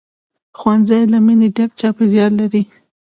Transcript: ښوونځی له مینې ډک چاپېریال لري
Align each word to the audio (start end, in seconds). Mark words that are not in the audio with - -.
ښوونځی 0.57 1.01
له 1.13 1.17
مینې 1.25 1.47
ډک 1.57 1.71
چاپېریال 1.79 2.31
لري 2.41 2.63